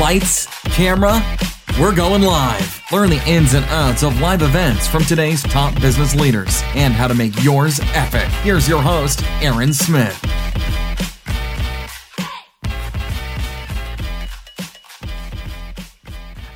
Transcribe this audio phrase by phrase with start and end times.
[0.00, 1.22] Lights, camera,
[1.78, 2.82] we're going live.
[2.90, 7.06] Learn the ins and outs of live events from today's top business leaders and how
[7.06, 8.26] to make yours epic.
[8.42, 10.18] Here's your host, Aaron Smith.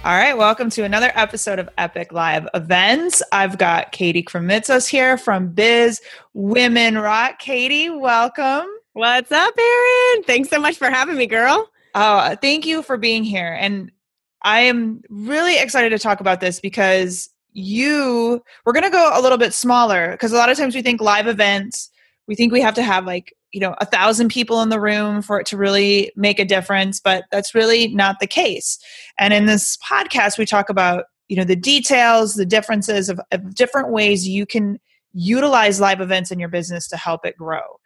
[0.02, 3.22] All right, welcome to another episode of Epic Live Events.
[3.32, 6.00] I've got Katie Krimitsos here from Biz
[6.32, 7.38] Women Rock.
[7.38, 8.66] Katie, welcome.
[8.94, 10.22] What's up, Aaron?
[10.22, 11.70] Thanks so much for having me, girl.
[11.98, 13.56] Oh, thank you for being here.
[13.58, 13.90] And
[14.42, 19.22] I am really excited to talk about this because you, we're going to go a
[19.22, 21.90] little bit smaller because a lot of times we think live events,
[22.28, 25.22] we think we have to have like you know a thousand people in the room
[25.22, 28.78] for it to really make a difference but that's really not the case
[29.18, 33.54] and in this podcast we talk about you know the details the differences of, of
[33.54, 34.78] different ways you can
[35.12, 37.78] utilize live events in your business to help it grow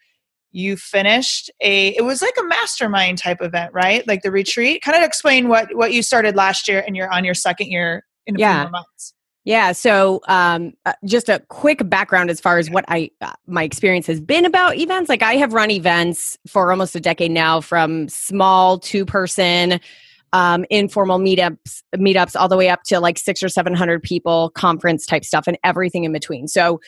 [0.52, 4.96] you finished a it was like a mastermind type event right like the retreat kind
[4.96, 8.36] of explain what what you started last year and you're on your second year in
[8.36, 8.54] a yeah.
[8.54, 9.72] few more months yeah.
[9.72, 14.06] So, um, uh, just a quick background as far as what I uh, my experience
[14.06, 15.08] has been about events.
[15.08, 19.80] Like I have run events for almost a decade now, from small two person,
[20.34, 24.50] um, informal meetups, meetups, all the way up to like six or seven hundred people,
[24.50, 26.46] conference type stuff, and everything in between.
[26.46, 26.80] So,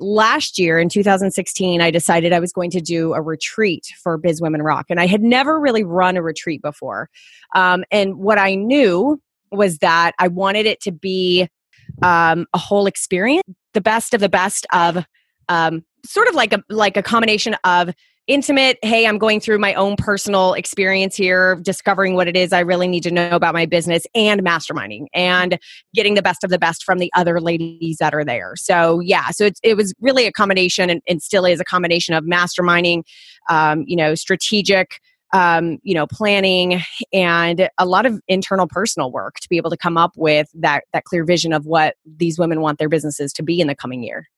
[0.00, 4.40] last year in 2016, I decided I was going to do a retreat for Biz
[4.40, 7.08] Women Rock, and I had never really run a retreat before.
[7.54, 9.20] Um, and what I knew
[9.52, 11.48] was that I wanted it to be
[12.02, 13.42] um, a whole experience,
[13.74, 15.04] the best of the best of
[15.48, 17.92] um, sort of like a like a combination of
[18.30, 22.60] intimate hey i'm going through my own personal experience here discovering what it is i
[22.60, 25.58] really need to know about my business and masterminding and
[25.96, 28.54] getting the best of the best from the other ladies that are there.
[28.54, 32.22] So yeah so it, was really a combination and, and still is a combination of
[32.22, 33.02] masterminding
[33.48, 35.00] um, you know strategic
[35.32, 36.80] um, you know planning
[37.12, 40.84] and a lot of internal personal work to be able to come up with that
[40.92, 44.04] that clear vision of what these women want their businesses to be in the coming
[44.04, 44.28] year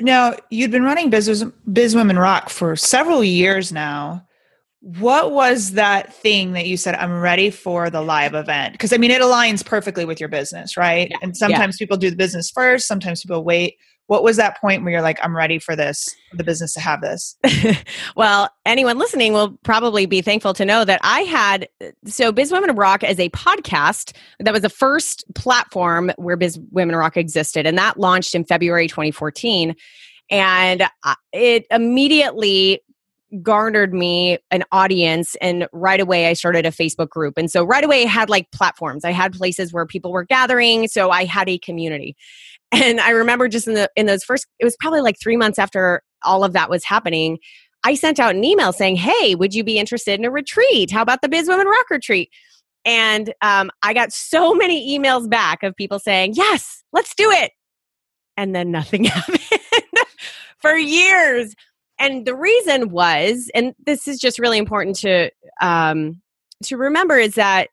[0.00, 4.24] now you'd been running biz, biz women rock for several years now
[4.80, 8.96] what was that thing that you said i'm ready for the live event because i
[8.96, 11.16] mean it aligns perfectly with your business right yeah.
[11.22, 11.84] and sometimes yeah.
[11.84, 13.76] people do the business first sometimes people wait
[14.08, 17.00] what was that point where you're like i'm ready for this the business to have
[17.00, 17.36] this
[18.16, 21.68] well anyone listening will probably be thankful to know that i had
[22.04, 26.96] so biz women rock as a podcast that was the first platform where biz women
[26.96, 29.76] rock existed and that launched in february 2014
[30.30, 32.82] and uh, it immediately
[33.42, 37.36] garnered me an audience and right away I started a Facebook group.
[37.36, 39.04] And so right away I had like platforms.
[39.04, 42.16] I had places where people were gathering, so I had a community.
[42.72, 45.58] And I remember just in the in those first it was probably like 3 months
[45.58, 47.38] after all of that was happening,
[47.84, 50.90] I sent out an email saying, "Hey, would you be interested in a retreat?
[50.90, 52.30] How about the Biz Women Rock retreat?"
[52.84, 57.52] And um, I got so many emails back of people saying, "Yes, let's do it,"
[58.36, 59.40] and then nothing happened
[60.60, 61.54] for years
[61.98, 66.20] and the reason was, and this is just really important to um,
[66.64, 67.68] to remember, is that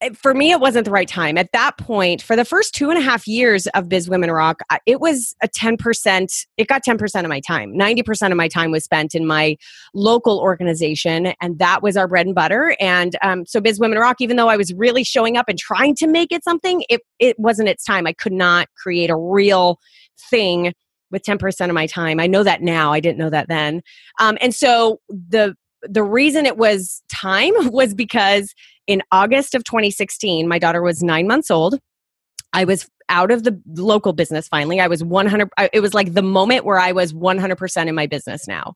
[0.00, 1.36] eh, for me, it wasn't the right time.
[1.36, 4.60] At that point, for the first two and a half years of Biz Women Rock,
[4.86, 7.72] it was a 10%, it got 10% of my time.
[7.74, 9.56] 90% of my time was spent in my
[9.94, 12.76] local organization, and that was our bread and butter.
[12.80, 15.94] And um, so, Biz Women Rock, even though I was really showing up and trying
[15.96, 18.06] to make it something, it, it wasn't its time.
[18.06, 19.78] I could not create a real
[20.30, 20.72] thing
[21.12, 22.18] with 10% of my time.
[22.18, 22.92] I know that now.
[22.92, 23.82] I didn't know that then.
[24.18, 25.54] Um, and so the
[25.88, 28.54] the reason it was time was because
[28.86, 31.78] in August of 2016, my daughter was nine months old.
[32.52, 34.80] I was out of the local business finally.
[34.80, 38.48] I was 100, it was like the moment where I was 100% in my business
[38.48, 38.74] now.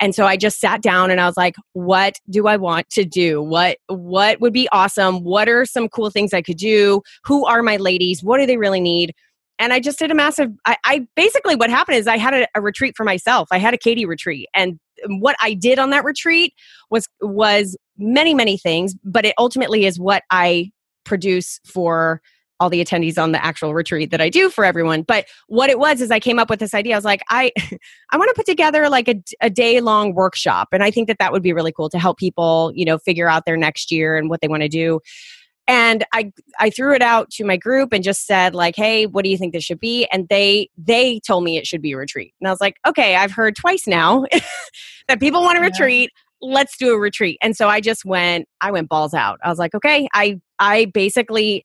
[0.00, 3.04] And so I just sat down and I was like, what do I want to
[3.04, 3.40] do?
[3.40, 5.24] What, what would be awesome?
[5.24, 7.02] What are some cool things I could do?
[7.24, 8.22] Who are my ladies?
[8.22, 9.14] What do they really need?
[9.58, 10.50] And I just did a massive.
[10.66, 13.48] I, I basically what happened is I had a, a, retreat for myself.
[13.50, 16.54] I had a Katie retreat, and what I did on that retreat
[16.90, 20.70] was was many many things, but it ultimately is what I
[21.04, 22.20] produce for
[22.60, 25.02] all the attendees on the actual retreat that I do for everyone.
[25.02, 26.94] But what it was is I came up with this idea.
[26.94, 27.52] I was like, I
[28.10, 31.18] I want to put together like a, a day long workshop, and I think that
[31.18, 34.16] that would be really cool to help people, you know, figure out their next year
[34.16, 35.00] and what they want to do
[35.72, 36.30] and i
[36.60, 39.38] i threw it out to my group and just said like hey what do you
[39.38, 40.06] think this should be?
[40.12, 42.34] And they they told me it should be a retreat.
[42.40, 44.24] And i was like okay i've heard twice now
[45.08, 46.10] that people want a retreat.
[46.40, 47.38] Let's do a retreat.
[47.42, 49.40] And so i just went i went balls out.
[49.42, 51.64] I was like okay i i basically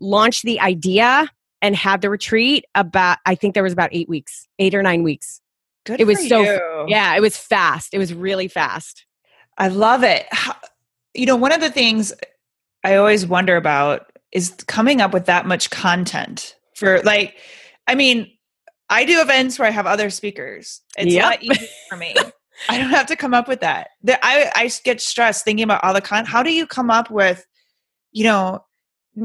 [0.00, 1.30] launched the idea
[1.62, 5.02] and had the retreat about i think there was about eight weeks eight or nine
[5.02, 5.40] weeks.
[5.86, 6.84] Good it was so you.
[6.88, 7.94] yeah it was fast.
[7.94, 9.06] It was really fast.
[9.56, 10.26] I love it.
[11.16, 12.12] You know, one of the things
[12.84, 17.36] I always wonder about is coming up with that much content for like,
[17.86, 18.30] I mean,
[18.90, 20.82] I do events where I have other speakers.
[20.96, 21.24] It's yep.
[21.24, 22.14] a lot easier for me.
[22.68, 23.88] I don't have to come up with that.
[24.06, 26.28] I I get stressed thinking about all the content.
[26.28, 27.44] How do you come up with,
[28.12, 28.64] you know,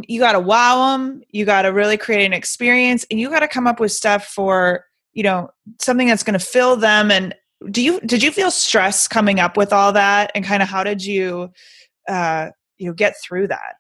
[0.08, 3.40] you got to wow them, you got to really create an experience, and you got
[3.40, 7.12] to come up with stuff for you know something that's going to fill them.
[7.12, 7.36] And
[7.70, 10.84] do you did you feel stress coming up with all that, and kind of how
[10.84, 11.52] did you,
[12.08, 13.76] uh, you know, get through that?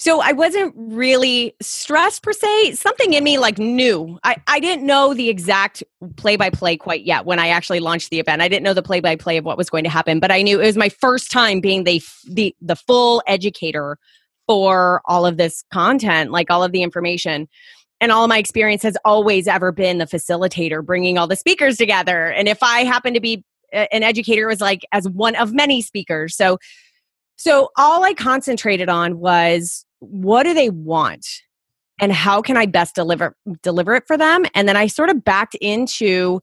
[0.00, 2.74] So I wasn't really stressed per se.
[2.74, 4.16] Something in me like knew.
[4.22, 5.82] I, I didn't know the exact
[6.14, 8.40] play by play quite yet when I actually launched the event.
[8.40, 10.42] I didn't know the play by play of what was going to happen, but I
[10.42, 13.98] knew it was my first time being the the the full educator
[14.46, 17.48] for all of this content, like all of the information.
[18.00, 22.26] And all my experience has always ever been the facilitator, bringing all the speakers together.
[22.26, 23.42] And if I happen to be
[23.74, 26.36] uh, an educator, it was like as one of many speakers.
[26.36, 26.58] So
[27.38, 31.26] so all I concentrated on was what do they want
[32.00, 34.44] and how can I best deliver deliver it for them?
[34.54, 36.40] And then I sort of backed into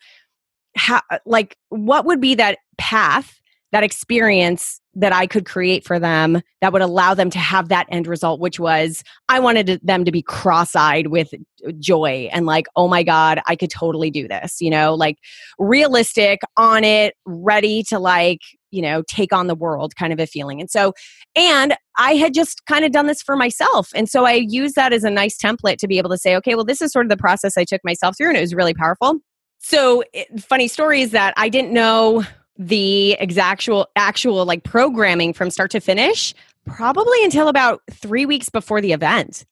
[0.75, 3.39] how uh, like what would be that path,
[3.71, 7.87] that experience that I could create for them that would allow them to have that
[7.89, 11.33] end result, which was I wanted them to be cross eyed with
[11.79, 15.17] joy and like, oh my God, I could totally do this, you know, like
[15.59, 18.39] realistic, on it, ready to like
[18.75, 20.59] you know, take on the world kind of a feeling.
[20.59, 20.93] And so,
[21.35, 23.89] and I had just kind of done this for myself.
[23.95, 26.55] And so I used that as a nice template to be able to say, okay,
[26.55, 28.73] well, this is sort of the process I took myself through, and it was really
[28.73, 29.19] powerful.
[29.59, 32.23] So, it, funny story is that I didn't know
[32.57, 36.33] the exactual actual like programming from start to finish
[36.65, 39.45] probably until about three weeks before the event.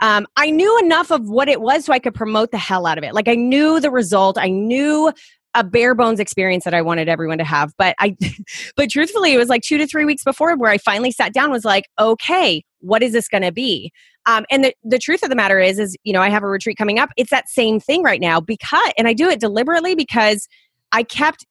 [0.00, 2.98] Um, I knew enough of what it was so I could promote the hell out
[2.98, 3.14] of it.
[3.14, 5.12] Like I knew the result, I knew
[5.54, 7.72] a bare bones experience that I wanted everyone to have.
[7.76, 8.16] But I,
[8.76, 11.50] but truthfully, it was like two to three weeks before where I finally sat down
[11.50, 13.92] was like, okay, what is this going to be?
[14.26, 16.48] Um, and the, the truth of the matter is, is, you know, I have a
[16.48, 17.10] retreat coming up.
[17.16, 20.48] It's that same thing right now because, and I do it deliberately because
[20.92, 21.44] I kept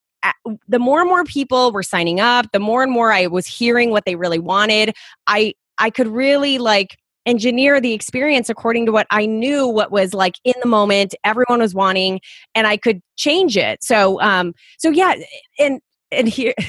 [0.68, 3.89] the more and more people were signing up, the more and more I was hearing
[3.89, 4.95] what they really wanted.
[5.25, 10.13] I, I could really like engineer the experience according to what I knew what was
[10.13, 12.19] like in the moment everyone was wanting
[12.56, 13.83] and I could change it.
[13.83, 15.15] So um so yeah
[15.59, 15.79] and
[16.12, 16.53] and here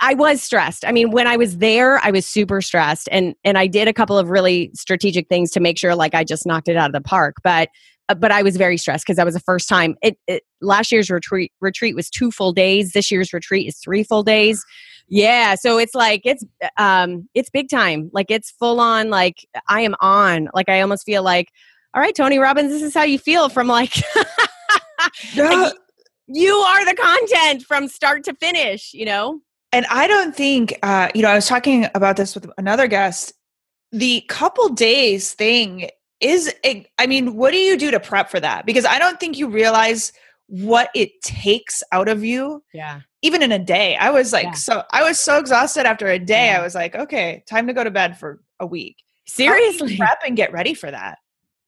[0.00, 0.86] I, was stressed.
[0.86, 3.92] I mean, when I was there, I was super stressed, and and I did a
[3.92, 6.94] couple of really strategic things to make sure like I just knocked it out of
[6.94, 7.36] the park.
[7.42, 7.68] But
[8.08, 9.96] uh, but I was very stressed because that was the first time.
[10.02, 12.92] It, it last year's retreat retreat was two full days.
[12.92, 14.64] This year's retreat is three full days.
[15.08, 16.44] Yeah, so it's like it's
[16.76, 18.10] um it's big time.
[18.12, 20.48] Like it's full on like I am on.
[20.54, 21.48] Like I almost feel like
[21.94, 23.94] all right, Tony Robbins, this is how you feel from like,
[25.36, 25.72] like
[26.26, 29.40] you are the content from start to finish, you know?
[29.72, 33.32] And I don't think uh you know, I was talking about this with another guest.
[33.92, 35.88] The couple days thing
[36.20, 38.66] is I mean, what do you do to prep for that?
[38.66, 40.12] Because I don't think you realize
[40.48, 42.62] what it takes out of you.
[42.74, 43.00] Yeah.
[43.22, 43.96] Even in a day.
[43.96, 44.52] I was like yeah.
[44.52, 46.46] so I was so exhausted after a day.
[46.46, 46.60] Yeah.
[46.60, 48.96] I was like, okay, time to go to bed for a week.
[49.26, 49.96] Seriously.
[49.96, 51.18] Prep and get ready for that.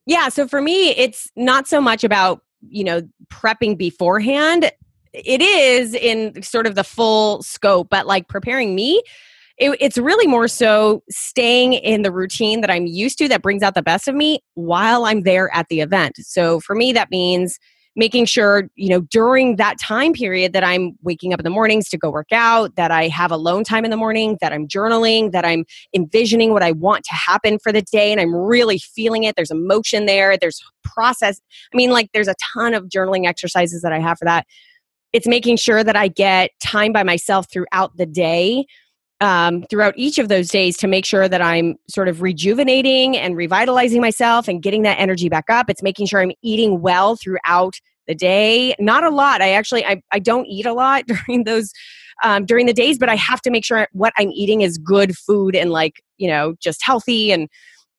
[0.07, 3.03] Yeah, so for me it's not so much about, you know,
[3.33, 4.71] prepping beforehand.
[5.13, 9.03] It is in sort of the full scope, but like preparing me
[9.61, 13.63] it, it's really more so staying in the routine that I'm used to that brings
[13.63, 16.17] out the best of me while I'm there at the event.
[16.17, 17.59] So for me, that means
[17.97, 21.89] making sure you know during that time period that i'm waking up in the mornings
[21.89, 25.33] to go work out that i have alone time in the morning that i'm journaling
[25.33, 29.25] that i'm envisioning what i want to happen for the day and i'm really feeling
[29.25, 29.35] it.
[29.37, 30.37] There's emotion there.
[30.37, 31.41] There's process
[31.73, 34.47] i mean like there's a ton of journaling exercises that i have for that.
[35.13, 38.67] It's making sure that i get time by myself throughout the day
[39.21, 43.37] um, throughout each of those days to make sure that I'm sort of rejuvenating and
[43.37, 45.69] revitalizing myself and getting that energy back up.
[45.69, 47.75] It's making sure I'm eating well throughout
[48.07, 48.75] the day.
[48.79, 49.43] Not a lot.
[49.43, 51.73] I actually I, I don't eat a lot during those
[52.23, 55.17] um, during the days, but I have to make sure what I'm eating is good
[55.17, 57.49] food and like you know just healthy and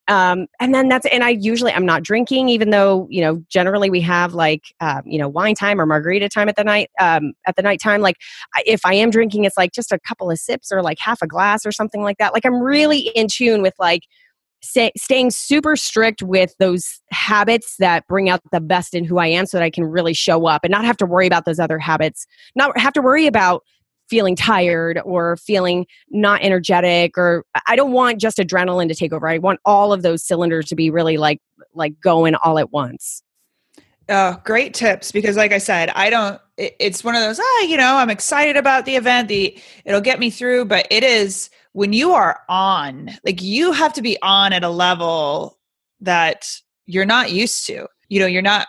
[0.08, 3.90] um, and then that's and i usually i'm not drinking even though you know generally
[3.90, 7.34] we have like um, you know wine time or margarita time at the night um,
[7.46, 8.18] at the night time like
[8.66, 11.28] if i am drinking it's like just a couple of sips or like half a
[11.28, 12.34] glass or something like that.
[12.34, 14.04] Like i'm really in tune with like
[14.64, 19.46] staying super strict with those habits that bring out the best in who i am
[19.46, 21.80] so that i can really show up and not have to worry about those other
[21.80, 23.64] habits not have to worry about
[24.12, 29.26] feeling tired or feeling not energetic or I don't want just adrenaline to take over.
[29.26, 31.42] I want all of those cylinders to be really like
[31.74, 33.24] like going all at once.
[34.10, 37.62] Oh, great tips because like I said, I don't it, it's one of those ah,
[37.62, 41.50] you know, I'm excited about the event, the it'll get me through, but it is
[41.72, 45.58] when you are on, like you have to be on at a level
[46.02, 46.50] that
[46.86, 47.88] you're not used to.
[48.10, 48.68] You know, you're not,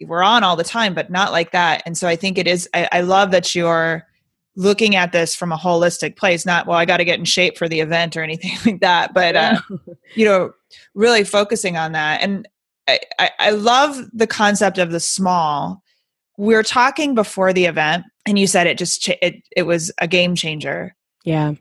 [0.00, 1.82] we're on all the time, but not like that.
[1.86, 4.06] And so I think it is, I, I love that you're
[4.56, 7.58] looking at this from a holistic place, not, well, I got to get in shape
[7.58, 9.60] for the event or anything like that, but, uh,
[10.14, 10.52] you know,
[10.94, 12.22] really focusing on that.
[12.22, 12.48] And
[12.88, 15.82] I, I, I love the concept of the small.
[16.38, 20.08] We are talking before the event, and you said it just, it, it was a
[20.08, 20.94] game changer.
[21.24, 21.54] Yeah.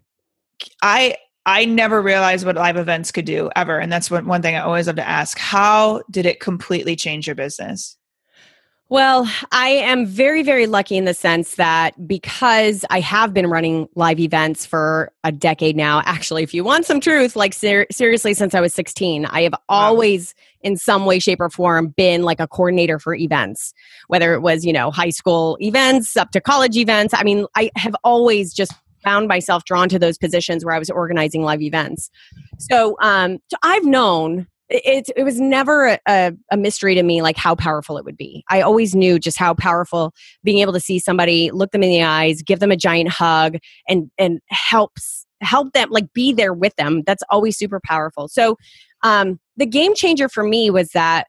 [0.82, 3.78] I I never realized what live events could do ever.
[3.78, 5.38] And that's one, one thing I always love to ask.
[5.38, 7.98] How did it completely change your business?
[8.88, 13.90] Well, I am very, very lucky in the sense that because I have been running
[13.96, 18.36] live events for a decade now, actually, if you want some truth, like ser- seriously,
[18.36, 19.60] since I was 16, I have wow.
[19.70, 23.74] always, in some way, shape, or form, been like a coordinator for events,
[24.08, 27.12] whether it was, you know, high school events up to college events.
[27.16, 28.72] I mean, I have always just
[29.04, 32.12] found myself drawn to those positions where I was organizing live events.
[32.60, 37.38] So, um, so I've known it, it was never a, a, mystery to me like
[37.38, 38.44] how powerful it would be.
[38.50, 42.04] I always knew just how powerful being able to see somebody look them in the
[42.04, 43.58] eyes give them a giant hug
[43.88, 47.04] and and helps help them like be there with them.
[47.06, 48.28] That's always super powerful.
[48.28, 48.58] So
[49.04, 51.28] um the game changer for me was that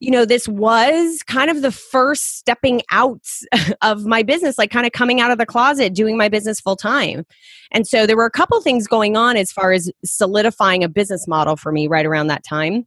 [0.00, 3.20] you know, this was kind of the first stepping out
[3.82, 6.76] of my business, like kind of coming out of the closet, doing my business full
[6.76, 7.26] time.
[7.72, 11.26] And so there were a couple things going on as far as solidifying a business
[11.26, 12.86] model for me right around that time.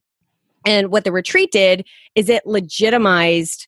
[0.66, 3.68] And what the retreat did is it legitimized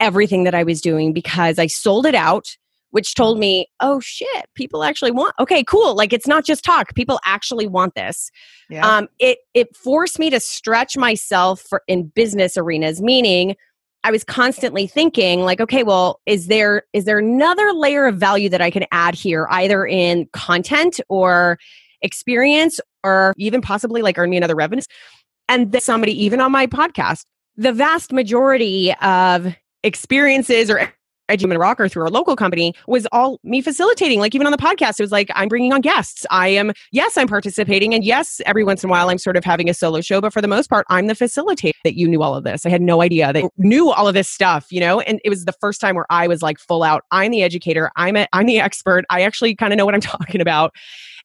[0.00, 2.56] everything that I was doing because I sold it out
[2.92, 5.34] which told me, oh shit, people actually want.
[5.40, 5.96] Okay, cool.
[5.96, 6.94] Like it's not just talk.
[6.94, 8.30] People actually want this.
[8.70, 8.86] Yeah.
[8.86, 13.56] Um, it it forced me to stretch myself for in business arenas, meaning
[14.04, 18.50] I was constantly thinking like, okay, well, is there is there another layer of value
[18.50, 21.58] that I can add here, either in content or
[22.02, 24.82] experience, or even possibly like earn me another revenue?
[25.48, 27.24] And then somebody even on my podcast,
[27.56, 30.92] the vast majority of experiences or
[31.30, 34.20] Edgeman Rocker through our local company was all me facilitating.
[34.20, 36.26] Like even on the podcast, it was like I'm bringing on guests.
[36.30, 39.44] I am yes, I'm participating, and yes, every once in a while I'm sort of
[39.44, 40.20] having a solo show.
[40.20, 41.72] But for the most part, I'm the facilitator.
[41.84, 42.64] That you knew all of this.
[42.64, 44.66] I had no idea that knew all of this stuff.
[44.70, 47.04] You know, and it was the first time where I was like full out.
[47.10, 47.90] I'm the educator.
[47.96, 49.04] I'm a, I'm the expert.
[49.10, 50.72] I actually kind of know what I'm talking about.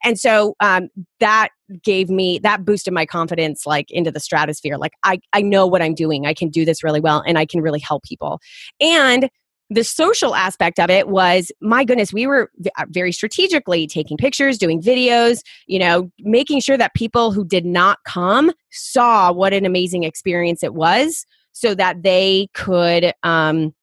[0.03, 0.89] And so um,
[1.19, 1.49] that
[1.83, 4.77] gave me that boosted my confidence like into the stratosphere.
[4.77, 6.25] Like I I know what I'm doing.
[6.25, 8.39] I can do this really well, and I can really help people.
[8.79, 9.29] And
[9.69, 14.57] the social aspect of it was my goodness we were uh, very strategically taking pictures
[14.57, 19.65] doing videos you know making sure that people who did not come saw what an
[19.65, 23.73] amazing experience it was so that they could um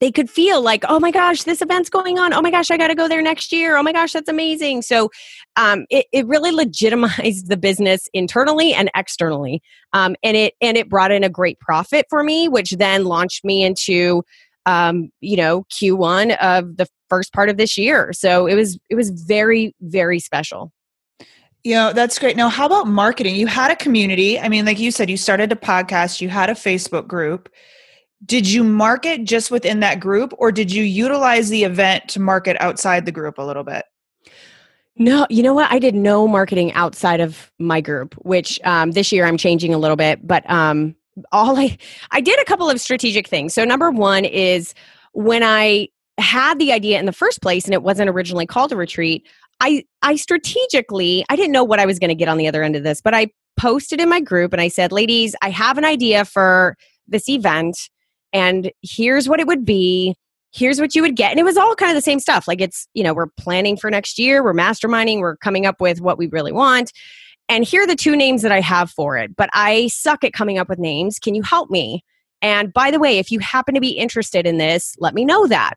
[0.00, 2.32] they could feel like oh my gosh this event's going on.
[2.32, 3.76] Oh my gosh i got to go there next year.
[3.76, 4.82] Oh my gosh that's amazing.
[4.82, 5.10] So
[5.56, 10.88] um, it, it really legitimized the business internally and externally um, and it and it
[10.88, 14.22] brought in a great profit for me which then launched me into
[14.66, 18.12] um, you know, Q1 of the first part of this year.
[18.12, 20.72] So it was it was very very special.
[21.64, 22.36] You know, that's great.
[22.36, 23.34] Now, how about marketing?
[23.34, 24.38] You had a community.
[24.38, 27.48] I mean, like you said, you started a podcast, you had a Facebook group.
[28.24, 32.56] Did you market just within that group or did you utilize the event to market
[32.60, 33.84] outside the group a little bit?
[34.98, 35.70] No, you know what?
[35.70, 39.78] I did no marketing outside of my group, which um, this year I'm changing a
[39.78, 40.26] little bit.
[40.26, 40.95] But um,
[41.32, 41.76] all I
[42.10, 43.54] I did a couple of strategic things.
[43.54, 44.74] So number 1 is
[45.12, 48.76] when I had the idea in the first place and it wasn't originally called a
[48.76, 49.26] retreat,
[49.60, 52.62] I I strategically, I didn't know what I was going to get on the other
[52.62, 55.78] end of this, but I posted in my group and I said, "Ladies, I have
[55.78, 56.76] an idea for
[57.08, 57.76] this event
[58.32, 60.14] and here's what it would be."
[60.52, 61.32] Here's what you would get.
[61.32, 62.48] And it was all kind of the same stuff.
[62.48, 66.00] Like it's, you know, we're planning for next year, we're masterminding, we're coming up with
[66.00, 66.92] what we really want.
[67.48, 70.32] And here are the two names that I have for it, but I suck at
[70.32, 71.18] coming up with names.
[71.18, 72.04] Can you help me?
[72.42, 75.46] And by the way, if you happen to be interested in this, let me know
[75.46, 75.74] that.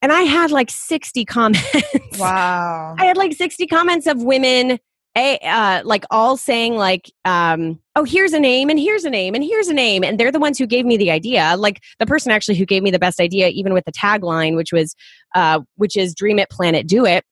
[0.00, 2.18] And I had like 60 comments.
[2.18, 2.94] Wow.
[2.98, 4.78] I had like 60 comments of women
[5.16, 9.34] a, uh, like all saying like um, oh here's a name and here's a name
[9.34, 12.06] and here's a name and they're the ones who gave me the idea like the
[12.06, 14.94] person actually who gave me the best idea even with the tagline which was
[15.34, 17.24] uh, which is dream it plan it do it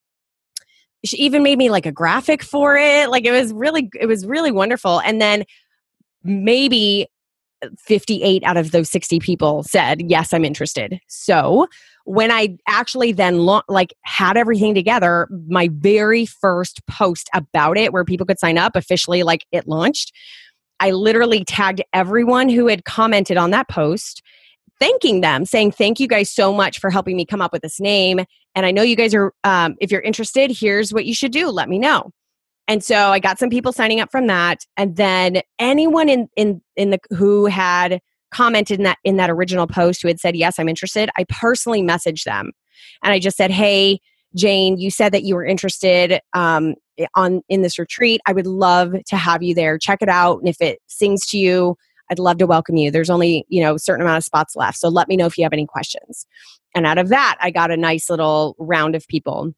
[1.05, 3.09] she even made me like a graphic for it.
[3.09, 5.01] Like it was really it was really wonderful.
[5.01, 5.45] And then
[6.23, 7.07] maybe
[7.79, 10.99] 58 out of those 60 people said yes i'm interested.
[11.07, 11.67] So
[12.05, 17.91] when i actually then lo- like had everything together my very first post about it
[17.91, 20.13] where people could sign up officially like it launched
[20.79, 24.21] i literally tagged everyone who had commented on that post
[24.79, 27.79] thanking them, saying, Thank you guys so much for helping me come up with this
[27.79, 28.21] name.
[28.55, 31.49] And I know you guys are, um, if you're interested, here's what you should do.
[31.49, 32.11] Let me know.
[32.67, 34.65] And so I got some people signing up from that.
[34.75, 37.99] And then anyone in, in, in the, who had
[38.31, 41.81] commented in that, in that original post who had said, Yes, I'm interested, I personally
[41.81, 42.51] messaged them.
[43.03, 43.99] And I just said, Hey,
[44.35, 46.75] Jane, you said that you were interested um,
[47.15, 48.19] on in this retreat.
[48.25, 49.77] I would love to have you there.
[49.77, 51.77] Check it out, and if it sings to you,
[52.11, 52.91] I'd love to welcome you.
[52.91, 55.37] There's only you know a certain amount of spots left, so let me know if
[55.37, 56.25] you have any questions.
[56.75, 59.53] And out of that, I got a nice little round of people.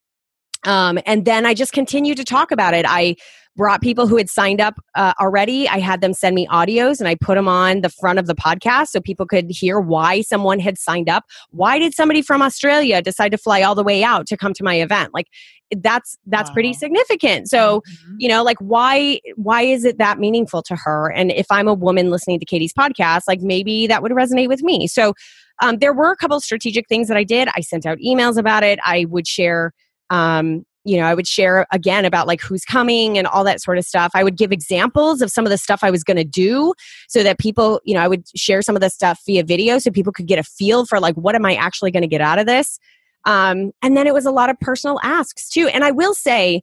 [0.63, 2.85] Um, and then I just continued to talk about it.
[2.87, 3.15] I
[3.57, 5.67] brought people who had signed up uh, already.
[5.67, 8.35] I had them send me audios and I put them on the front of the
[8.35, 11.25] podcast so people could hear why someone had signed up.
[11.49, 14.63] Why did somebody from Australia decide to fly all the way out to come to
[14.63, 15.13] my event?
[15.13, 15.27] Like
[15.75, 16.53] that's that's wow.
[16.53, 17.49] pretty significant.
[17.49, 18.15] So, mm-hmm.
[18.19, 21.11] you know, like why why is it that meaningful to her?
[21.11, 24.61] And if I'm a woman listening to Katie's podcast, like maybe that would resonate with
[24.61, 24.87] me.
[24.87, 25.13] So,
[25.61, 27.49] um, there were a couple strategic things that I did.
[27.55, 28.79] I sent out emails about it.
[28.85, 29.73] I would share
[30.09, 33.77] um, you know, I would share again about like who's coming and all that sort
[33.77, 34.11] of stuff.
[34.15, 36.73] I would give examples of some of the stuff I was going to do
[37.09, 39.91] so that people, you know, I would share some of the stuff via video so
[39.91, 42.39] people could get a feel for like, what am I actually going to get out
[42.39, 42.79] of this?
[43.25, 45.67] Um, and then it was a lot of personal asks too.
[45.67, 46.61] And I will say,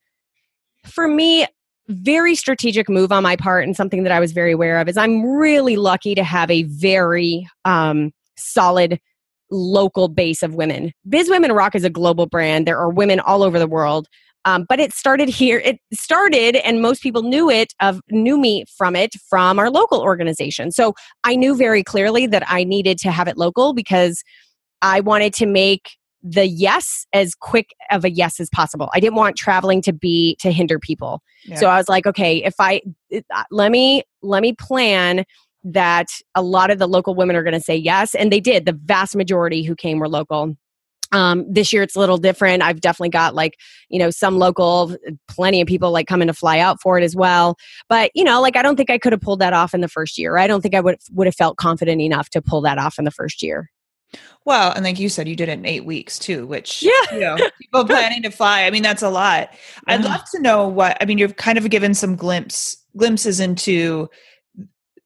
[0.87, 1.47] for me,
[1.89, 4.97] very strategic move on my part and something that I was very aware of is
[4.97, 8.99] I'm really lucky to have a very um, solid
[9.55, 10.93] local base of women.
[11.09, 12.67] Biz Women Rock is a global brand.
[12.67, 14.09] There are women all over the world.
[14.47, 15.59] Um, but it started here.
[15.59, 20.03] It started, and most people knew it of knew me from it from our local
[20.03, 20.71] organization.
[20.71, 20.93] So
[21.25, 24.23] I knew very clearly that I needed to have it local because
[24.83, 28.91] I wanted to make the yes as quick of a yes as possible.
[28.95, 31.23] I didn't want traveling to be to hinder people.
[31.45, 31.57] Yeah.
[31.57, 32.81] So I was like, okay, if I
[33.15, 35.25] uh, let me let me plan
[35.65, 38.15] that a lot of the local women are going to say yes.
[38.15, 38.67] And they did.
[38.67, 40.57] The vast majority who came were local.
[41.13, 42.63] Um, this year it's a little different.
[42.63, 43.57] I've definitely got like,
[43.89, 44.97] you know, some local,
[45.29, 47.57] plenty of people like coming to fly out for it as well.
[47.89, 49.89] But, you know, like I don't think I could have pulled that off in the
[49.89, 50.39] first year.
[50.39, 53.05] I don't think I would would have felt confident enough to pull that off in
[53.05, 53.71] the first year.
[54.45, 57.21] Well, and like you said, you did it in eight weeks too, which yeah, you
[57.21, 58.65] know, people planning to fly.
[58.65, 59.51] I mean, that's a lot.
[59.87, 61.19] I'd love to know what I mean.
[61.19, 64.09] You've kind of given some glimpse glimpses into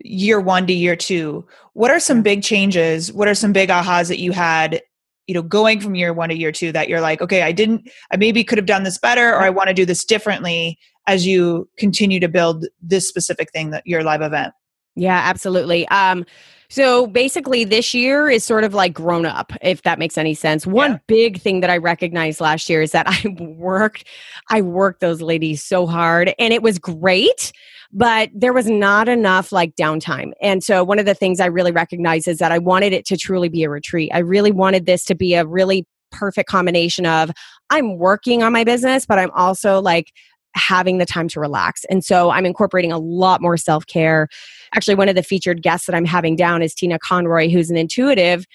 [0.00, 1.46] year one to year two
[1.78, 3.12] what are some big changes?
[3.12, 4.82] What are some big ahas that you had
[5.28, 7.86] you know going from year one to year two that you're like okay i didn't
[8.10, 11.26] i maybe could have done this better or i want to do this differently as
[11.26, 14.54] you continue to build this specific thing that your live event?
[14.96, 15.86] Yeah absolutely.
[15.88, 16.24] Um
[16.70, 20.66] so basically, this year is sort of like grown up, if that makes any sense.
[20.66, 20.98] One yeah.
[21.06, 24.04] big thing that I recognized last year is that I worked,
[24.50, 27.52] I worked those ladies so hard and it was great
[27.92, 30.32] but there was not enough like downtime.
[30.42, 33.16] And so one of the things I really recognized is that I wanted it to
[33.16, 34.10] truly be a retreat.
[34.12, 37.30] I really wanted this to be a really perfect combination of
[37.70, 40.12] I'm working on my business, but I'm also like
[40.54, 41.84] having the time to relax.
[41.86, 44.28] And so I'm incorporating a lot more self care.
[44.74, 47.76] Actually, one of the featured guests that I'm having down is Tina Conroy, who's an
[47.76, 48.46] intuitive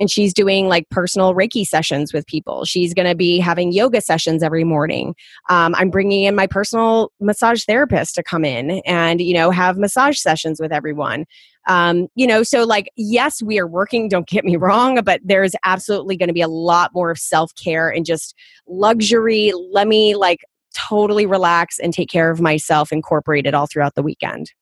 [0.00, 2.64] and she's doing like personal Reiki sessions with people.
[2.64, 5.14] She's going to be having yoga sessions every morning.
[5.50, 9.76] Um, I'm bringing in my personal massage therapist to come in and, you know, have
[9.76, 11.26] massage sessions with everyone.
[11.68, 15.52] Um, you know, so like, yes, we are working, don't get me wrong, but there's
[15.64, 18.34] absolutely going to be a lot more self care and just
[18.66, 19.52] luxury.
[19.70, 20.40] Let me like
[20.74, 24.52] totally relax and take care of myself, incorporated all throughout the weekend.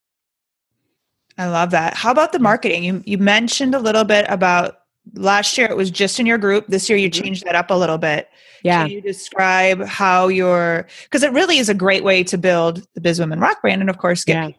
[1.36, 1.94] I love that.
[1.94, 2.82] How about the marketing?
[2.82, 4.77] You you mentioned a little bit about
[5.14, 6.66] last year it was just in your group.
[6.66, 7.22] This year you mm-hmm.
[7.22, 8.28] changed that up a little bit.
[8.62, 8.84] Yeah.
[8.84, 13.00] Can you describe how your because it really is a great way to build the
[13.00, 14.56] Biz Women Rock brand and of course get yeah.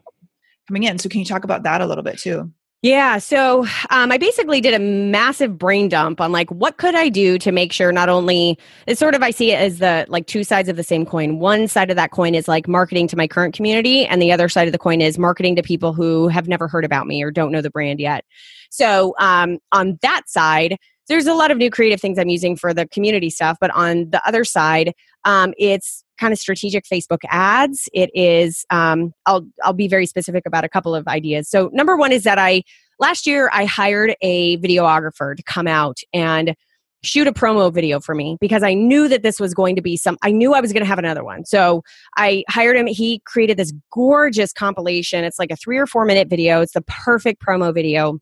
[0.68, 0.98] coming in.
[0.98, 2.50] So can you talk about that a little bit too?
[2.82, 7.10] Yeah, so um, I basically did a massive brain dump on like what could I
[7.10, 10.26] do to make sure not only it's sort of I see it as the like
[10.26, 11.40] two sides of the same coin.
[11.40, 14.48] One side of that coin is like marketing to my current community, and the other
[14.48, 17.30] side of the coin is marketing to people who have never heard about me or
[17.30, 18.24] don't know the brand yet.
[18.70, 22.72] So um, on that side, there's a lot of new creative things I'm using for
[22.72, 24.94] the community stuff, but on the other side,
[25.26, 27.88] um, it's kind of strategic Facebook ads.
[27.92, 31.48] It is um, I'll I'll be very specific about a couple of ideas.
[31.48, 32.62] So number one is that I
[32.98, 36.54] last year I hired a videographer to come out and
[37.02, 39.96] shoot a promo video for me because I knew that this was going to be
[39.96, 41.46] some I knew I was going to have another one.
[41.46, 41.82] So
[42.16, 45.24] I hired him he created this gorgeous compilation.
[45.24, 46.60] It's like a 3 or 4 minute video.
[46.60, 48.20] It's the perfect promo video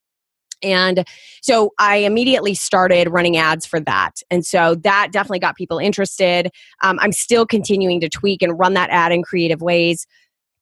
[0.63, 1.05] and
[1.43, 4.21] so I immediately started running ads for that.
[4.31, 6.51] And so that definitely got people interested.
[6.83, 10.07] Um, I'm still continuing to tweak and run that ad in creative ways.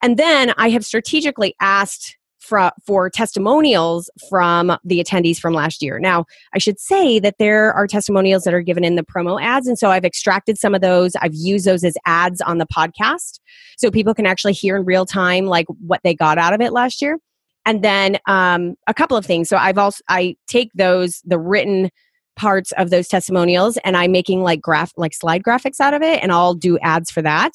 [0.02, 5.98] And then I have strategically asked for, for testimonials from the attendees from last year.
[5.98, 9.66] Now, I should say that there are testimonials that are given in the promo ads.
[9.66, 11.16] And so I've extracted some of those.
[11.16, 13.40] I've used those as ads on the podcast.
[13.78, 16.72] So people can actually hear in real time, like what they got out of it
[16.72, 17.18] last year.
[17.66, 19.48] And then um, a couple of things.
[19.50, 21.90] So I've also, I take those, the written
[22.36, 26.22] parts of those testimonials and I'm making like graph, like slide graphics out of it
[26.22, 27.52] and I'll do ads for that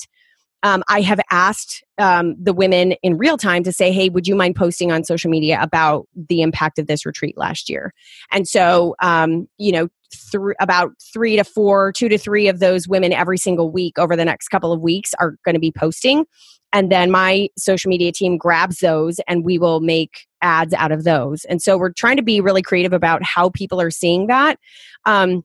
[0.64, 4.36] um, I have asked um, the women in real time to say, hey, would you
[4.36, 7.94] mind posting on social media about the impact of this retreat last year?
[8.32, 9.88] And so, um, you know,
[10.32, 14.16] th- about three to four, two to three of those women every single week over
[14.16, 16.26] the next couple of weeks are going to be posting.
[16.74, 21.04] And then my social media team grabs those and we will make ads out of
[21.04, 21.46] those.
[21.46, 24.58] And so we're trying to be really creative about how people are seeing that.
[25.06, 25.44] Um,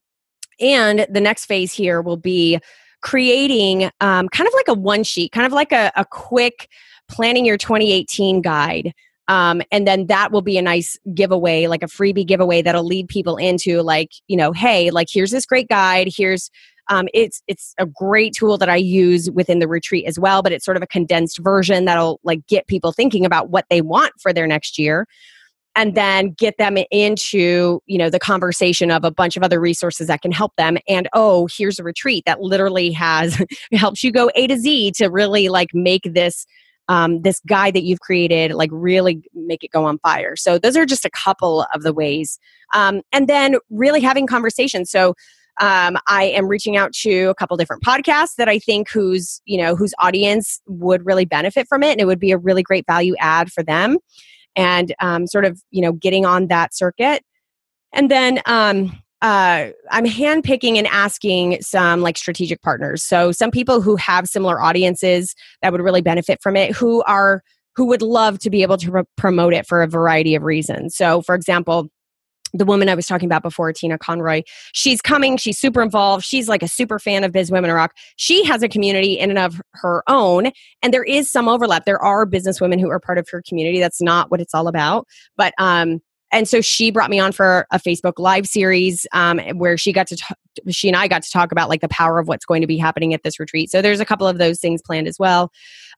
[0.60, 2.58] and the next phase here will be
[3.02, 6.68] creating um, kind of like a one sheet, kind of like a, a quick
[7.08, 8.92] planning your 2018 guide.
[9.28, 13.08] Um, and then that will be a nice giveaway, like a freebie giveaway that'll lead
[13.08, 16.08] people into like, you know, hey, like here's this great guide.
[16.14, 16.50] Here's
[16.88, 20.52] um, it's it's a great tool that I use within the retreat as well, but
[20.52, 24.12] it's sort of a condensed version that'll like get people thinking about what they want
[24.20, 25.06] for their next year
[25.74, 30.06] and then get them into you know the conversation of a bunch of other resources
[30.06, 30.78] that can help them.
[30.88, 33.40] And oh here's a retreat that literally has
[33.72, 36.46] helps you go a to z to really like make this
[36.88, 40.36] um, this guide that you've created like really make it go on fire.
[40.36, 42.38] So those are just a couple of the ways.
[42.74, 44.90] Um, and then really having conversations.
[44.90, 45.14] So
[45.60, 49.58] um, I am reaching out to a couple different podcasts that I think whose you
[49.58, 52.86] know whose audience would really benefit from it, and it would be a really great
[52.86, 53.98] value add for them.
[54.54, 57.22] And um, sort of you know getting on that circuit.
[57.92, 63.02] And then um, uh, i'm handpicking and asking some like strategic partners.
[63.02, 67.42] So some people who have similar audiences that would really benefit from it who are
[67.76, 70.96] who would love to be able to promote it for a variety of reasons.
[70.96, 71.88] So for example
[72.56, 74.42] the woman I was talking about before, Tina Conroy,
[74.72, 75.36] she's coming.
[75.36, 76.24] She's super involved.
[76.24, 77.94] She's like a super fan of Biz Women Rock.
[78.16, 80.50] She has a community in and of her own,
[80.82, 81.84] and there is some overlap.
[81.84, 83.80] There are business women who are part of her community.
[83.80, 86.00] That's not what it's all about, but um,
[86.32, 90.06] and so she brought me on for a Facebook live series um, where she got
[90.08, 90.36] to talk,
[90.68, 92.76] she and I got to talk about like the power of what's going to be
[92.76, 93.70] happening at this retreat.
[93.70, 95.52] So there's a couple of those things planned as well.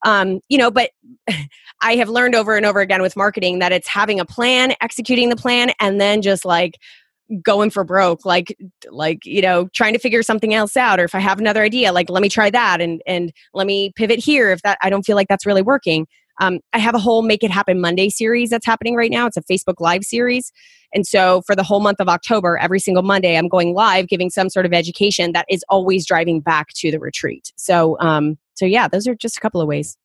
[0.05, 0.91] Um, you know, but
[1.83, 5.29] I have learned over and over again with marketing that it's having a plan, executing
[5.29, 6.79] the plan, and then just like
[7.43, 8.57] going for broke like
[8.91, 11.93] like you know trying to figure something else out or if i have another idea
[11.93, 15.03] like let me try that and and let me pivot here if that i don't
[15.03, 16.07] feel like that's really working
[16.41, 19.27] um, I have a whole Make It Happen Monday series that's happening right now.
[19.27, 20.53] It's a Facebook Live series.
[20.95, 24.31] And so for the whole month of October, every single Monday, I'm going live giving
[24.31, 27.53] some sort of education that is always driving back to the retreat.
[27.57, 29.97] So, um, so yeah, those are just a couple of ways.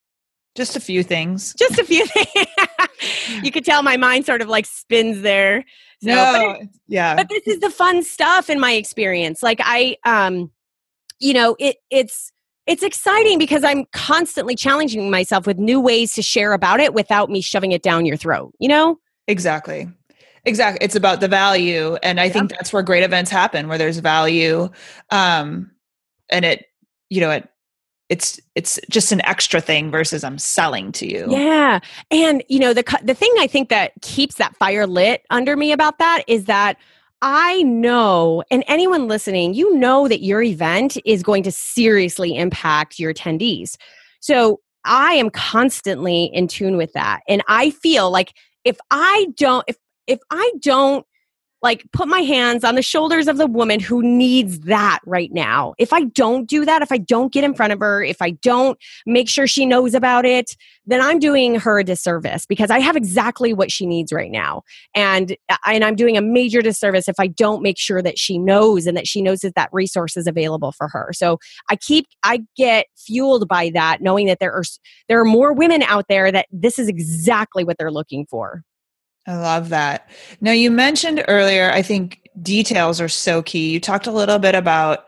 [0.56, 1.56] Just a few things.
[1.58, 2.48] Just a few things.
[3.44, 5.64] you could tell my mind sort of like spins there.
[6.04, 7.16] So, no, but, yeah.
[7.16, 9.42] But this is the fun stuff in my experience.
[9.42, 10.52] Like I, um,
[11.20, 12.33] you know, it it's
[12.66, 17.30] it's exciting because I'm constantly challenging myself with new ways to share about it without
[17.30, 18.98] me shoving it down your throat, you know?
[19.28, 19.90] Exactly.
[20.46, 20.84] Exactly.
[20.84, 21.96] It's about the value.
[22.04, 24.70] And I think that's where great events happen, where there's value.
[25.10, 25.72] Um,
[26.30, 26.66] and it,
[27.10, 27.48] you know, it,
[28.10, 31.26] it's it's just an extra thing versus I'm selling to you.
[31.30, 31.80] Yeah.
[32.12, 35.72] And you know the the thing I think that keeps that fire lit under me
[35.72, 36.78] about that is that
[37.26, 43.00] I know, and anyone listening, you know that your event is going to seriously impact
[43.00, 43.78] your attendees.
[44.20, 47.22] So I am constantly in tune with that.
[47.30, 48.34] And I feel like
[48.66, 51.06] if I don't, if if I don't
[51.64, 55.74] like put my hands on the shoulders of the woman who needs that right now.
[55.80, 58.32] If I don't do that, if I don't get in front of her, if I
[58.32, 62.80] don't make sure she knows about it, then I'm doing her a disservice because I
[62.80, 64.64] have exactly what she needs right now.
[64.94, 68.86] And and I'm doing a major disservice if I don't make sure that she knows
[68.86, 71.12] and that she knows that that resource is available for her.
[71.14, 74.64] So I keep I get fueled by that knowing that there are
[75.08, 78.64] there are more women out there that this is exactly what they're looking for.
[79.26, 80.10] I love that.
[80.42, 83.72] Now, you mentioned earlier, I think details are so key.
[83.72, 85.08] You talked a little bit about,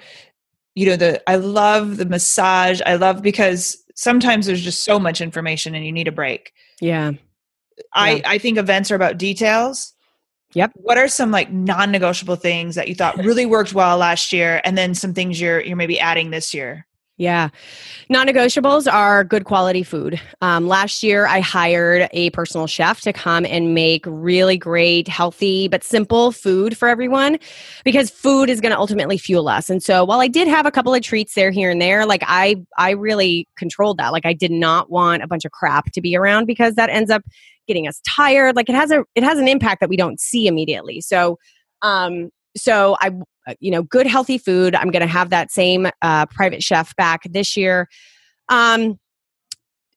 [0.74, 2.82] you know, the, I love the massage.
[2.86, 6.54] I love because sometimes there's just so much information and you need a break.
[6.80, 7.12] Yeah.
[7.94, 8.30] I, yeah.
[8.30, 9.94] I think events are about details.
[10.54, 10.72] Yep.
[10.76, 14.78] What are some like non-negotiable things that you thought really worked well last year and
[14.78, 16.88] then some things you're you're maybe adding this year?
[17.18, 17.48] Yeah.
[18.10, 20.20] Non negotiables are good quality food.
[20.42, 25.70] Um, last year, I hired a personal chef to come and make really great, healthy,
[25.70, 27.40] but simple food for everyone
[27.86, 29.70] because food is going to ultimately fuel us.
[29.70, 32.24] And so while I did have a couple of treats there, here and there, like
[32.26, 34.12] I, I really controlled that.
[34.12, 37.10] Like I did not want a bunch of crap to be around because that ends
[37.10, 37.24] up
[37.66, 38.58] getting us tired.
[38.58, 41.00] Like it has a, it has an impact that we don't see immediately.
[41.00, 41.40] So,
[41.82, 43.12] um, so I
[43.60, 44.76] you know, good healthy food.
[44.76, 47.88] I'm going to have that same uh, private chef back this year.
[48.50, 49.00] Um,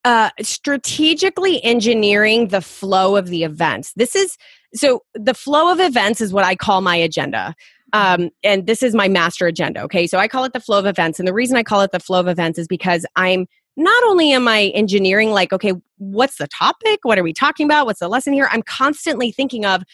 [0.04, 3.92] uh, strategically engineering the flow of the events.
[3.96, 4.37] This is
[4.74, 7.54] so the flow of events is what I call my agenda.
[7.92, 9.82] Um, and this is my master agenda.
[9.82, 10.06] Okay.
[10.06, 11.18] So I call it the flow of events.
[11.18, 14.32] And the reason I call it the flow of events is because I'm not only
[14.32, 17.00] am I engineering, like, okay, what's the topic?
[17.02, 17.87] What are we talking about?
[17.87, 18.48] What's the lesson here?
[18.50, 19.84] I'm constantly thinking of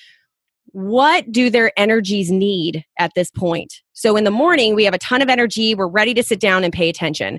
[0.74, 3.72] what do their energies need at this point?
[3.92, 5.72] So in the morning, we have a ton of energy.
[5.72, 7.38] We're ready to sit down and pay attention.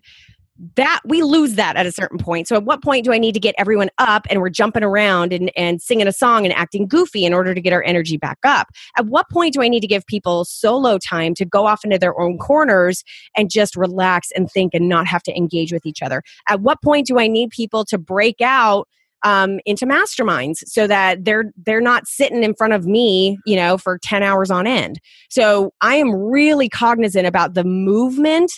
[0.75, 2.47] That we lose that at a certain point.
[2.47, 5.33] So at what point do I need to get everyone up and we're jumping around
[5.33, 8.37] and, and singing a song and acting goofy in order to get our energy back
[8.45, 8.69] up?
[8.97, 11.99] At what point do I need to give people solo time to go off into
[11.99, 13.03] their own corners
[13.35, 16.23] and just relax and think and not have to engage with each other?
[16.47, 18.87] At what point do I need people to break out
[19.25, 23.77] um, into masterminds so that they're they're not sitting in front of me you know
[23.77, 25.01] for 10 hours on end.
[25.29, 28.53] So i am really cognizant about the movement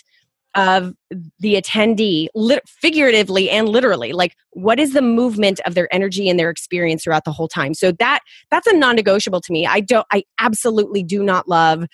[0.54, 0.94] of
[1.40, 2.28] the attendee
[2.66, 7.24] figuratively and literally like what is the movement of their energy and their experience throughout
[7.24, 7.74] the whole time?
[7.74, 9.66] So that that's a non-negotiable to me.
[9.66, 11.86] I don't i absolutely do not love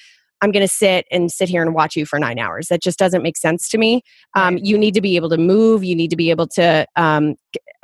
[0.44, 2.68] I'm going to sit and sit here and watch you for nine hours.
[2.68, 4.02] That just doesn't make sense to me.
[4.34, 5.82] Um, you need to be able to move.
[5.82, 7.34] You need to be able to um,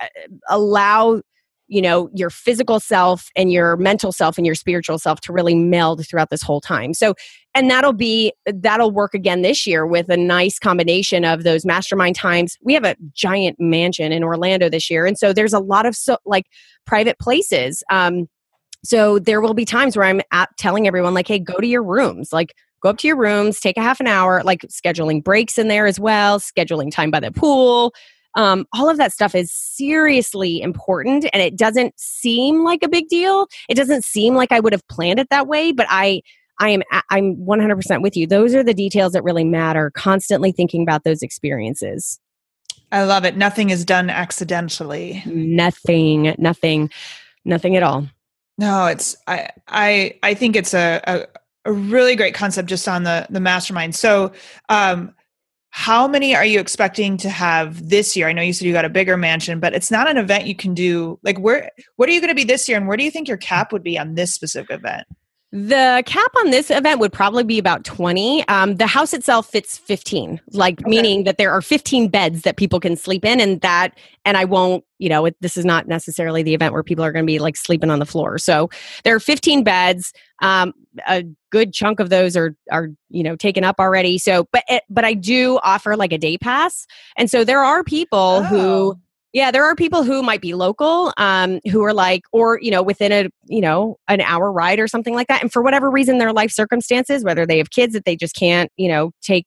[0.01, 0.07] uh,
[0.49, 1.23] allow
[1.71, 5.55] you know your physical self and your mental self and your spiritual self to really
[5.55, 7.15] meld throughout this whole time so
[7.55, 12.17] and that'll be that'll work again this year with a nice combination of those mastermind
[12.17, 15.87] times we have a giant mansion in orlando this year and so there's a lot
[15.87, 16.47] of so like
[16.87, 18.27] private places um
[18.85, 21.83] so there will be times where I'm at telling everyone, like, hey, go to your
[21.83, 22.33] rooms.
[22.33, 25.69] Like, go up to your rooms, take a half an hour, like scheduling breaks in
[25.69, 27.93] there as well, scheduling time by the pool.
[28.37, 33.09] Um, all of that stuff is seriously important and it doesn't seem like a big
[33.09, 33.49] deal.
[33.69, 36.23] It doesn't seem like I would have planned it that way, but I
[36.61, 38.27] I am I'm 100% with you.
[38.27, 39.91] Those are the details that really matter.
[39.95, 42.21] Constantly thinking about those experiences.
[42.93, 43.37] I love it.
[43.37, 45.23] Nothing is done accidentally.
[45.25, 46.91] Nothing, nothing,
[47.45, 48.09] nothing at all.
[48.61, 51.27] No, it's I I I think it's a, a,
[51.65, 53.97] a really great concept just on the the mastermind.
[53.97, 54.33] So
[54.69, 55.15] um
[55.71, 58.29] how many are you expecting to have this year?
[58.29, 60.55] I know you said you got a bigger mansion, but it's not an event you
[60.55, 61.19] can do.
[61.23, 63.29] Like where what are you going to be this year and where do you think
[63.29, 65.07] your cap would be on this specific event?
[65.53, 68.47] The cap on this event would probably be about 20.
[68.47, 70.89] Um, the house itself fits 15, like okay.
[70.89, 74.45] meaning that there are 15 beds that people can sleep in, and that, and I
[74.45, 77.27] won't, you know, it, this is not necessarily the event where people are going to
[77.27, 78.39] be like sleeping on the floor.
[78.39, 78.71] So
[79.03, 80.13] there are 15 beds.
[80.41, 80.73] Um,
[81.09, 84.19] a good chunk of those are are you know taken up already.
[84.19, 86.87] So, but it, but I do offer like a day pass,
[87.17, 88.43] and so there are people oh.
[88.45, 89.01] who
[89.33, 92.83] yeah, there are people who might be local, um, who are like, or you know,
[92.83, 96.19] within a you know an hour ride or something like that, and for whatever reason,
[96.19, 99.47] their life circumstances, whether they have kids that they just can't, you know, take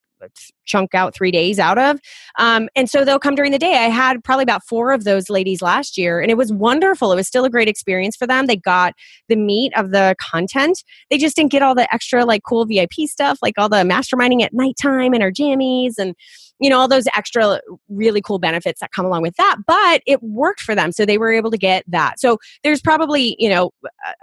[0.65, 1.99] chunk out three days out of.
[2.37, 3.73] Um, and so they'll come during the day.
[3.73, 7.11] I had probably about four of those ladies last year, and it was wonderful.
[7.11, 8.45] It was still a great experience for them.
[8.47, 8.93] They got
[9.29, 10.83] the meat of the content.
[11.09, 14.41] They just didn't get all the extra, like, cool VIP stuff, like all the masterminding
[14.43, 16.15] at nighttime and our jammies and
[16.59, 20.21] you know all those extra really cool benefits that come along with that but it
[20.23, 23.71] worked for them so they were able to get that so there's probably you know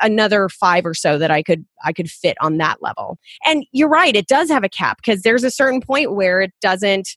[0.00, 3.88] another five or so that i could i could fit on that level and you're
[3.88, 7.16] right it does have a cap because there's a certain point where it doesn't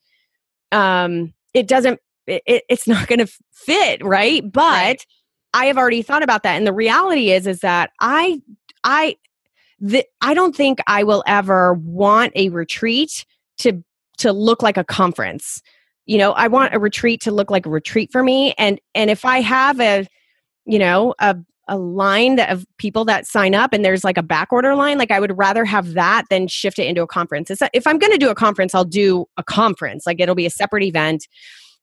[0.72, 5.06] um it doesn't it, it's not going to fit right but right.
[5.54, 8.42] i have already thought about that and the reality is is that i
[8.84, 9.16] i
[9.80, 13.26] the, i don't think i will ever want a retreat
[13.58, 13.84] to
[14.18, 15.62] to look like a conference
[16.06, 19.10] you know i want a retreat to look like a retreat for me and and
[19.10, 20.08] if i have a
[20.66, 21.36] you know a
[21.68, 25.12] a line of people that sign up and there's like a back order line like
[25.12, 27.50] i would rather have that than shift it into a conference.
[27.50, 30.06] It's, if i'm going to do a conference i'll do a conference.
[30.06, 31.28] Like it'll be a separate event.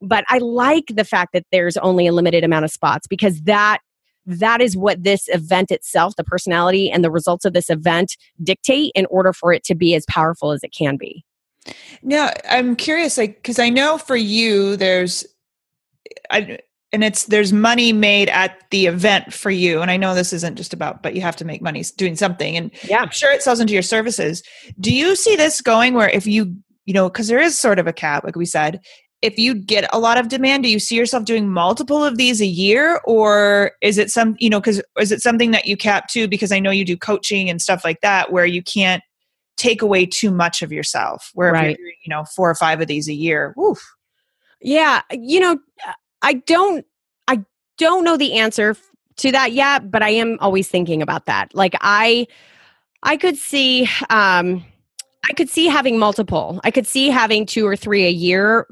[0.01, 3.79] But i like the fact that there's only a limited amount of spots because that
[4.27, 8.93] that is what this event itself the personality and the results of this event dictate
[8.95, 11.25] in order for it to be as powerful as it can be.
[12.03, 15.27] Now i'm curious like because i know for you there's
[16.31, 16.59] I,
[16.92, 20.57] and it's there's money made at the event for you and i know this isn't
[20.57, 23.42] just about but you have to make money doing something and yeah i'm sure it
[23.42, 24.42] sells into your services
[24.81, 26.55] do you see this going where if you
[26.90, 28.81] you know, because there is sort of a cap, like we said.
[29.22, 32.40] If you get a lot of demand, do you see yourself doing multiple of these
[32.40, 36.09] a year, or is it some, you know, because is it something that you cap
[36.09, 36.26] too?
[36.26, 39.05] Because I know you do coaching and stuff like that, where you can't
[39.57, 41.31] take away too much of yourself.
[41.35, 41.70] Where Right.
[41.72, 43.81] if you're, doing, you know, four or five of these a year, woof.
[44.61, 45.59] Yeah, you know,
[46.23, 46.85] I don't
[47.29, 47.45] I
[47.79, 48.77] don't know the answer
[49.19, 51.55] to that yet, but I am always thinking about that.
[51.55, 52.27] Like I
[53.03, 54.65] I could see um
[55.29, 56.61] I could see having multiple.
[56.65, 58.67] I could see having two or three a year,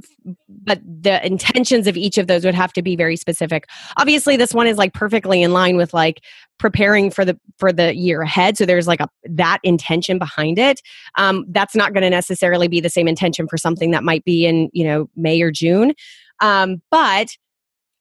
[0.48, 3.66] but the intentions of each of those would have to be very specific.
[3.98, 6.24] Obviously, this one is like perfectly in line with like
[6.58, 8.56] preparing for the for the year ahead.
[8.56, 10.80] So there's like a that intention behind it.
[11.16, 14.46] Um, that's not going to necessarily be the same intention for something that might be
[14.46, 15.92] in you know May or June.
[16.40, 17.36] Um, but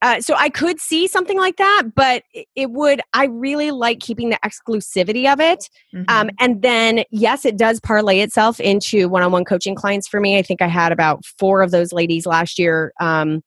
[0.03, 2.21] uh, so I could see something like that, but
[2.55, 3.01] it- would.
[3.13, 5.69] I really like keeping the exclusivity of it.
[5.95, 6.05] Mhm.
[6.07, 10.19] Um, and then, yes, it does parlay itself into one on one coaching clients for
[10.19, 10.37] me.
[10.37, 13.41] I think I had about four of those ladies last year um,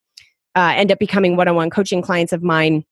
[0.56, 2.84] uh, end up becoming one on one coaching clients of mine.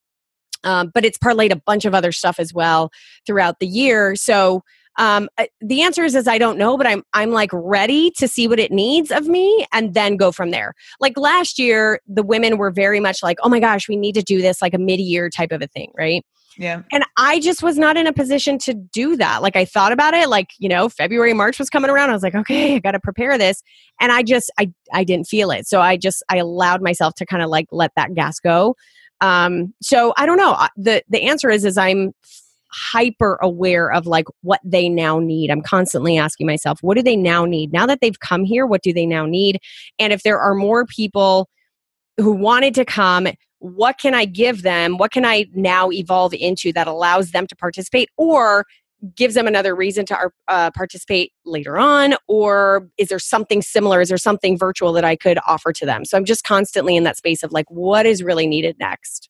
[0.63, 2.91] Um, but it's parlayed a bunch of other stuff as well
[3.27, 4.15] throughout the year.
[4.15, 4.63] So,
[4.99, 8.29] um, uh, the answer is, is I don't know, but I'm I'm like ready to
[8.29, 10.75] see what it needs of me and then go from there.
[11.01, 14.23] Like last year, the women were very much like, oh my gosh, we need to
[14.23, 16.25] do this like a mid year type of a thing, right?
[16.59, 16.83] yeah.
[16.91, 19.43] And I just was not in a position to do that.
[19.43, 22.11] Like I thought about it, like, you know, February, March was coming around.
[22.11, 23.63] I was like, okay, I got to prepare this.
[24.01, 25.69] And I just, I, I didn't feel it.
[25.69, 28.75] So I just, I allowed myself to kind of like let that gas go.
[29.21, 30.59] Um, so I don't know.
[30.77, 32.13] The, the answer is, is I'm
[32.71, 35.51] hyper aware of like what they now need.
[35.51, 37.73] I'm constantly asking myself, what do they now need?
[37.73, 39.61] Now that they've come here, what do they now need?
[39.99, 41.49] And if there are more people
[42.19, 43.29] who wanted to come
[43.61, 44.99] what can I give them?
[44.99, 48.65] What can I now evolve into that allows them to participate or
[49.15, 52.15] gives them another reason to uh, participate later on?
[52.27, 54.01] Or is there something similar?
[54.01, 56.05] Is there something virtual that I could offer to them?
[56.05, 59.29] So I'm just constantly in that space of like, what is really needed next?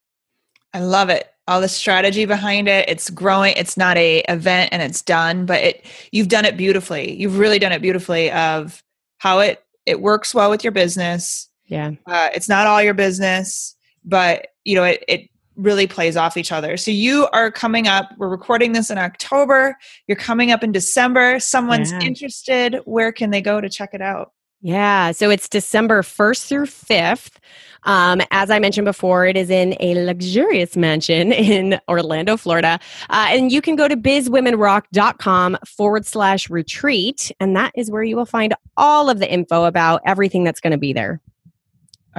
[0.74, 1.30] I love it.
[1.48, 2.88] All the strategy behind it.
[2.88, 3.54] It's growing.
[3.56, 7.14] It's not a event and it's done, but it you've done it beautifully.
[7.18, 8.82] You've really done it beautifully of
[9.18, 11.48] how it it works well with your business.
[11.66, 11.92] Yeah.
[12.06, 16.52] Uh, it's not all your business, but you know it it really plays off each
[16.52, 16.76] other.
[16.76, 18.10] So you are coming up.
[18.16, 19.76] We're recording this in October.
[20.06, 21.40] You're coming up in December.
[21.40, 22.00] Someone's Yeah.
[22.02, 22.76] interested.
[22.84, 24.32] Where can they go to check it out?
[24.60, 27.36] Yeah, so it's December 1st through 5th.
[27.84, 32.80] Um, as I mentioned before, it is in a luxurious mansion in Orlando, Florida.
[33.08, 37.30] Uh, and you can go to bizwomenrock.com forward slash retreat.
[37.38, 40.72] And that is where you will find all of the info about everything that's going
[40.72, 41.20] to be there.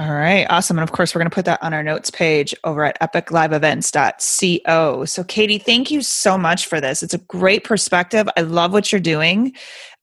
[0.00, 0.78] All right, awesome.
[0.78, 5.04] And of course, we're going to put that on our notes page over at epicliveevents.co.
[5.04, 7.02] So, Katie, thank you so much for this.
[7.02, 8.26] It's a great perspective.
[8.34, 9.52] I love what you're doing,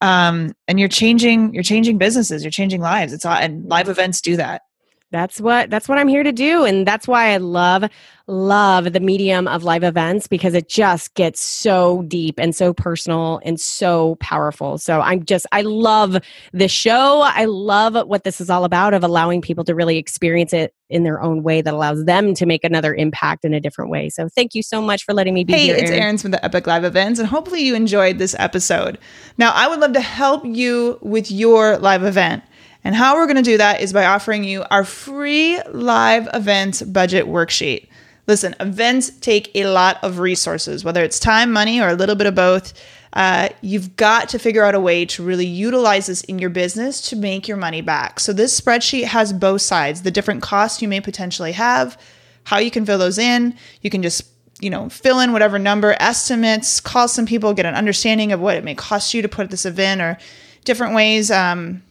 [0.00, 1.52] um, and you're changing.
[1.52, 2.44] You're changing businesses.
[2.44, 3.12] You're changing lives.
[3.12, 4.62] It's all, and live events do that.
[5.10, 7.84] That's what that's what I'm here to do and that's why I love
[8.26, 13.40] love the medium of live events because it just gets so deep and so personal
[13.42, 14.76] and so powerful.
[14.76, 16.18] So I'm just I love
[16.52, 17.22] the show.
[17.24, 21.04] I love what this is all about of allowing people to really experience it in
[21.04, 24.10] their own way that allows them to make another impact in a different way.
[24.10, 25.76] So thank you so much for letting me be Hey, here.
[25.76, 26.18] it's Erin.
[26.18, 28.98] From the Epic Live Events, and hopefully you enjoyed this episode.
[29.36, 32.42] Now, I would love to help you with your live event.
[32.84, 36.82] And how we're going to do that is by offering you our free live events
[36.82, 37.88] budget worksheet.
[38.26, 42.26] Listen, events take a lot of resources, whether it's time, money, or a little bit
[42.26, 42.72] of both.
[43.14, 47.00] Uh, you've got to figure out a way to really utilize this in your business
[47.08, 48.20] to make your money back.
[48.20, 51.98] So, this spreadsheet has both sides the different costs you may potentially have,
[52.44, 53.56] how you can fill those in.
[53.80, 54.24] You can just
[54.60, 58.56] you know, fill in whatever number, estimates, call some people, get an understanding of what
[58.56, 60.18] it may cost you to put this event or
[60.64, 61.82] different ways um,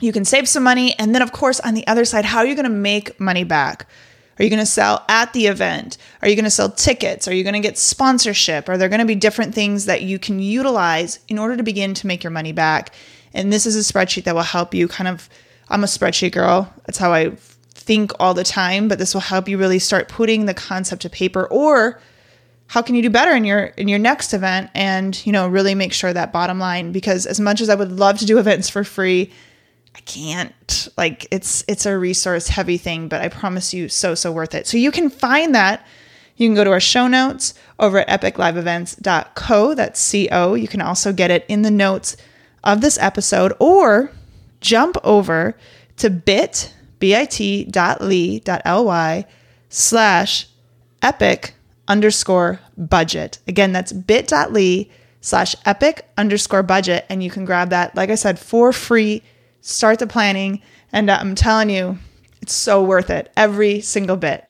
[0.00, 0.94] you can save some money.
[0.98, 3.44] And then, of course, on the other side, how are you going to make money
[3.44, 3.88] back?
[4.38, 5.96] Are you going to sell at the event?
[6.20, 7.28] Are you going to sell tickets?
[7.28, 8.68] Are you going to get sponsorship?
[8.68, 11.94] Are there going to be different things that you can utilize in order to begin
[11.94, 12.92] to make your money back?
[13.32, 15.28] And this is a spreadsheet that will help you kind of.
[15.68, 16.72] I'm a spreadsheet girl.
[16.84, 17.30] That's how I
[17.84, 21.10] think all the time, but this will help you really start putting the concept to
[21.10, 22.00] paper or
[22.66, 25.74] how can you do better in your in your next event and you know really
[25.74, 28.70] make sure that bottom line because as much as I would love to do events
[28.70, 29.30] for free
[29.94, 34.32] I can't like it's it's a resource heavy thing but I promise you so so
[34.32, 35.86] worth it so you can find that
[36.36, 41.12] you can go to our show notes over at epicliveevents.co that's co you can also
[41.12, 42.16] get it in the notes
[42.64, 44.10] of this episode or
[44.60, 45.56] jump over
[45.96, 48.40] to bit bit.ly
[49.68, 50.46] slash
[51.02, 51.54] epic
[51.86, 53.38] underscore budget.
[53.46, 54.88] Again, that's bit.ly
[55.20, 57.04] slash epic underscore budget.
[57.08, 59.22] And you can grab that, like I said, for free
[59.64, 60.60] start the planning,
[60.92, 61.98] and uh, I'm telling you,
[62.40, 64.42] it's so worth it every single bit.